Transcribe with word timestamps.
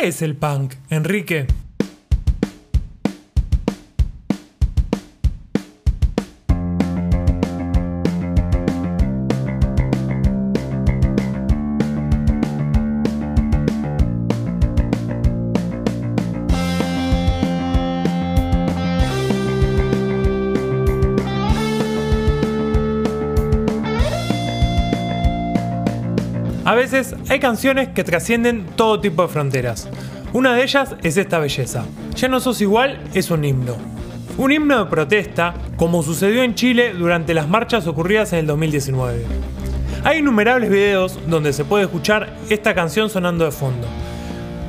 ¿Qué 0.00 0.08
es 0.08 0.22
el 0.22 0.34
punk, 0.34 0.76
Enrique? 0.88 1.46
A 26.64 26.74
veces 26.74 27.14
hay 27.30 27.40
canciones 27.40 27.88
que 27.88 28.04
trascienden 28.04 28.66
todo 28.76 29.00
tipo 29.00 29.22
de 29.22 29.28
fronteras. 29.28 29.88
Una 30.34 30.54
de 30.54 30.62
ellas 30.62 30.94
es 31.02 31.16
esta 31.16 31.38
belleza. 31.38 31.84
Ya 32.14 32.28
no 32.28 32.38
sos 32.38 32.60
igual 32.60 33.02
es 33.14 33.30
un 33.30 33.44
himno. 33.44 33.76
Un 34.36 34.52
himno 34.52 34.84
de 34.84 34.90
protesta, 34.90 35.54
como 35.76 36.02
sucedió 36.02 36.42
en 36.42 36.54
Chile 36.54 36.92
durante 36.92 37.32
las 37.32 37.48
marchas 37.48 37.86
ocurridas 37.86 38.32
en 38.34 38.40
el 38.40 38.46
2019. 38.46 39.24
Hay 40.04 40.18
innumerables 40.18 40.70
videos 40.70 41.18
donde 41.26 41.52
se 41.54 41.64
puede 41.64 41.84
escuchar 41.84 42.36
esta 42.50 42.74
canción 42.74 43.08
sonando 43.08 43.46
de 43.46 43.52
fondo. 43.52 43.86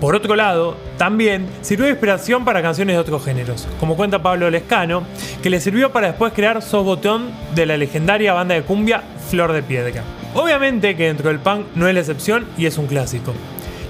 Por 0.00 0.14
otro 0.14 0.34
lado, 0.34 0.76
también 0.96 1.46
sirvió 1.60 1.86
de 1.86 1.92
inspiración 1.92 2.44
para 2.44 2.62
canciones 2.62 2.94
de 2.96 3.00
otros 3.00 3.24
géneros, 3.24 3.68
como 3.80 3.96
cuenta 3.96 4.22
Pablo 4.22 4.48
Lescano, 4.48 5.02
que 5.42 5.50
le 5.50 5.60
sirvió 5.60 5.92
para 5.92 6.06
después 6.06 6.32
crear 6.32 6.62
Sos 6.62 6.84
Botón 6.84 7.30
de 7.54 7.66
la 7.66 7.76
legendaria 7.76 8.32
banda 8.32 8.54
de 8.54 8.62
cumbia 8.62 9.02
Flor 9.28 9.52
de 9.52 9.62
Piedra. 9.62 10.02
Obviamente 10.34 10.96
que 10.96 11.06
dentro 11.06 11.28
del 11.28 11.40
punk 11.40 11.66
no 11.74 11.88
es 11.88 11.94
la 11.94 12.00
excepción 12.00 12.46
y 12.56 12.66
es 12.66 12.78
un 12.78 12.86
clásico. 12.86 13.34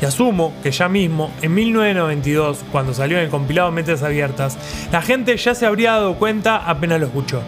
Y 0.00 0.04
asumo 0.04 0.52
que 0.62 0.70
ya 0.70 0.88
mismo, 0.88 1.30
en 1.40 1.54
1992, 1.54 2.64
cuando 2.70 2.92
salió 2.92 3.16
en 3.16 3.24
el 3.24 3.30
compilado 3.30 3.70
Mentes 3.70 4.02
Abiertas, 4.02 4.58
la 4.92 5.00
gente 5.00 5.36
ya 5.36 5.54
se 5.54 5.64
habría 5.64 5.92
dado 5.92 6.16
cuenta 6.16 6.56
apenas 6.56 7.00
lo 7.00 7.06
escuchó. 7.06 7.40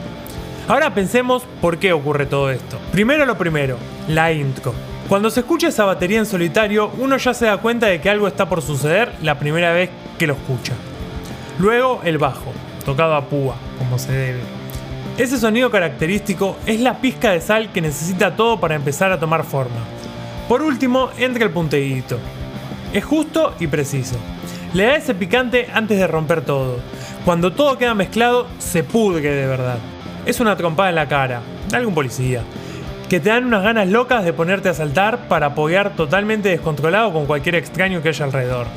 Ahora 0.66 0.94
pensemos 0.94 1.44
por 1.60 1.78
qué 1.78 1.92
ocurre 1.92 2.26
todo 2.26 2.50
esto. 2.50 2.78
Primero 2.92 3.26
lo 3.26 3.36
primero, 3.36 3.76
la 4.08 4.32
intro. 4.32 4.74
Cuando 5.08 5.30
se 5.30 5.40
escucha 5.40 5.68
esa 5.68 5.84
batería 5.84 6.18
en 6.18 6.26
solitario, 6.26 6.90
uno 6.98 7.16
ya 7.16 7.32
se 7.32 7.46
da 7.46 7.58
cuenta 7.58 7.86
de 7.86 8.00
que 8.00 8.10
algo 8.10 8.28
está 8.28 8.48
por 8.48 8.62
suceder 8.62 9.12
la 9.22 9.38
primera 9.38 9.72
vez 9.72 9.90
que 10.18 10.26
lo 10.26 10.34
escucha. 10.34 10.74
Luego 11.58 12.00
el 12.04 12.18
bajo, 12.18 12.52
tocado 12.84 13.14
a 13.14 13.24
púa, 13.24 13.56
como 13.78 13.98
se 13.98 14.12
debe. 14.12 14.57
Ese 15.18 15.36
sonido 15.36 15.68
característico 15.68 16.56
es 16.64 16.78
la 16.78 17.00
pizca 17.00 17.32
de 17.32 17.40
sal 17.40 17.72
que 17.72 17.80
necesita 17.80 18.36
todo 18.36 18.60
para 18.60 18.76
empezar 18.76 19.10
a 19.10 19.18
tomar 19.18 19.42
forma. 19.42 19.80
Por 20.48 20.62
último, 20.62 21.10
entra 21.18 21.42
el 21.44 21.50
punteguito. 21.50 22.20
Es 22.92 23.04
justo 23.04 23.52
y 23.58 23.66
preciso. 23.66 24.14
Le 24.74 24.84
da 24.84 24.94
ese 24.94 25.16
picante 25.16 25.70
antes 25.74 25.98
de 25.98 26.06
romper 26.06 26.42
todo. 26.42 26.78
Cuando 27.24 27.52
todo 27.52 27.76
queda 27.76 27.94
mezclado, 27.94 28.46
se 28.60 28.84
pudre 28.84 29.34
de 29.34 29.48
verdad. 29.48 29.78
Es 30.24 30.38
una 30.38 30.56
trompada 30.56 30.90
en 30.90 30.94
la 30.94 31.08
cara, 31.08 31.40
de 31.68 31.76
algún 31.76 31.94
policía, 31.94 32.42
que 33.08 33.18
te 33.18 33.30
dan 33.30 33.44
unas 33.44 33.64
ganas 33.64 33.88
locas 33.88 34.24
de 34.24 34.32
ponerte 34.32 34.68
a 34.68 34.74
saltar 34.74 35.26
para 35.26 35.46
apoyar 35.46 35.96
totalmente 35.96 36.50
descontrolado 36.50 37.12
con 37.12 37.26
cualquier 37.26 37.56
extraño 37.56 38.02
que 38.02 38.10
haya 38.10 38.24
alrededor. 38.24 38.68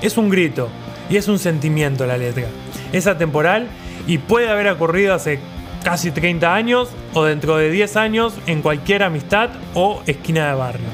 Es 0.00 0.16
un 0.16 0.30
grito 0.30 0.70
y 1.10 1.18
es 1.18 1.28
un 1.28 1.38
sentimiento 1.38 2.06
la 2.06 2.16
letra. 2.16 2.46
Es 2.90 3.06
atemporal 3.06 3.66
y 4.06 4.16
puede 4.16 4.48
haber 4.48 4.68
ocurrido 4.68 5.12
hace 5.12 5.40
casi 5.82 6.10
30 6.10 6.54
años 6.54 6.88
o 7.14 7.24
dentro 7.24 7.56
de 7.56 7.70
10 7.70 7.96
años 7.96 8.34
en 8.46 8.62
cualquier 8.62 9.02
amistad 9.02 9.50
o 9.74 10.02
esquina 10.06 10.48
de 10.48 10.54
barrio. 10.54 10.86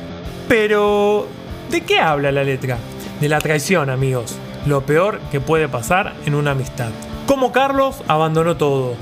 Pero, 0.48 1.26
¿de 1.70 1.82
qué 1.82 2.00
habla 2.00 2.32
la 2.32 2.44
letra? 2.44 2.78
De 3.20 3.28
la 3.28 3.38
traición, 3.38 3.90
amigos. 3.90 4.36
Lo 4.66 4.82
peor 4.82 5.20
que 5.30 5.40
puede 5.40 5.68
pasar 5.68 6.14
en 6.24 6.34
una 6.34 6.52
amistad. 6.52 6.90
Como 7.26 7.52
Carlos 7.52 8.02
abandonó 8.08 8.56
todo. 8.56 8.94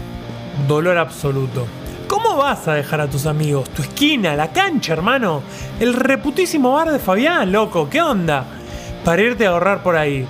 Dolor 0.68 0.98
absoluto. 0.98 1.66
¿Cómo 2.08 2.36
vas 2.36 2.68
a 2.68 2.74
dejar 2.74 3.00
a 3.00 3.08
tus 3.08 3.26
amigos? 3.26 3.68
Tu 3.70 3.82
esquina, 3.82 4.36
la 4.36 4.52
cancha, 4.52 4.92
hermano. 4.92 5.42
El 5.80 5.94
reputísimo 5.94 6.72
bar 6.72 6.92
de 6.92 6.98
Fabián, 6.98 7.50
loco. 7.50 7.88
¿Qué 7.88 8.00
onda? 8.00 8.44
Para 9.04 9.22
irte 9.22 9.46
a 9.46 9.50
ahorrar 9.50 9.82
por 9.82 9.96
ahí 9.96 10.26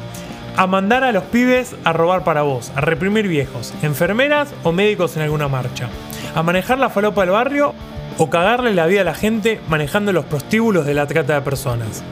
a 0.57 0.67
mandar 0.67 1.03
a 1.05 1.13
los 1.13 1.25
pibes 1.25 1.75
a 1.85 1.93
robar 1.93 2.25
para 2.25 2.43
vos, 2.43 2.71
a 2.77 2.81
reprimir 2.81 3.29
viejos, 3.29 3.75
enfermeras 3.83 4.55
o 4.63 4.73
médicos 4.73 5.17
en 5.17 5.23
alguna 5.23 5.49
marcha, 5.49 5.89
a 6.35 6.43
manejar 6.43 6.79
la 6.79 6.91
falopa 6.91 7.23
del 7.23 7.31
barrio 7.31 7.75
o 8.19 8.31
cagarle 8.31 8.75
la 8.75 8.87
vida 8.87 9.01
a 9.01 9.05
la 9.05 9.15
gente 9.15 9.61
manejando 9.69 10.13
los 10.13 10.25
prostíbulos 10.25 10.87
de 10.87 10.95
la 10.95 11.07
trata 11.07 11.35
de 11.35 11.41
personas. 11.41 12.03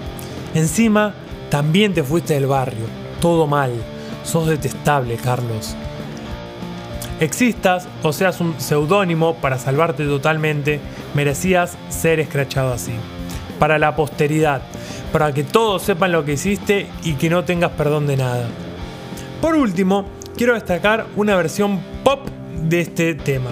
Encima, 0.55 1.15
también 1.51 1.95
te 1.95 2.03
fuiste 2.03 2.35
del 2.35 2.47
barrio, 2.47 2.87
todo 3.21 3.47
mal, 3.47 3.73
sos 4.25 4.49
detestable, 4.49 5.17
Carlos. 5.17 5.77
Existas 7.21 7.87
o 8.03 8.13
seas 8.13 8.41
un 8.41 8.61
seudónimo 8.61 9.37
para 9.37 9.59
salvarte 9.59 10.05
totalmente, 10.05 10.81
merecías 11.15 11.77
ser 11.89 12.19
escrachado 12.19 12.73
así. 12.73 12.93
Para 13.63 13.79
la 13.79 13.95
posteridad, 13.95 14.61
para 15.13 15.33
que 15.33 15.45
todos 15.45 15.83
sepan 15.83 16.11
lo 16.11 16.25
que 16.25 16.33
hiciste 16.33 16.89
y 17.05 17.13
que 17.13 17.31
no 17.31 17.45
tengas 17.45 17.71
perdón 17.71 18.09
de 18.09 18.17
nada. 18.17 18.49
Por 19.41 19.55
último, 19.55 20.05
quiero 20.37 20.55
destacar 20.55 21.07
una 21.15 21.37
versión 21.37 21.79
pop 22.03 22.27
de 22.69 22.81
este 22.81 23.15
tema, 23.15 23.51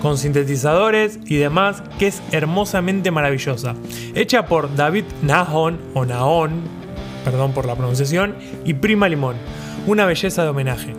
con 0.00 0.16
sintetizadores 0.16 1.18
y 1.26 1.36
demás, 1.36 1.82
que 1.98 2.06
es 2.06 2.22
hermosamente 2.32 3.10
maravillosa, 3.10 3.74
hecha 4.14 4.46
por 4.46 4.74
David 4.74 5.04
Nahon 5.20 5.78
o 5.92 6.06
Naon, 6.06 6.62
perdón 7.22 7.52
por 7.52 7.66
la 7.66 7.76
pronunciación, 7.76 8.34
y 8.64 8.72
Prima 8.72 9.10
Limón, 9.10 9.36
una 9.86 10.06
belleza 10.06 10.42
de 10.42 10.48
homenaje. 10.48 10.94